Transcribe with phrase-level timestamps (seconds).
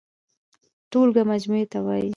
[0.91, 2.09] ټولګه مجموعې ته وايي.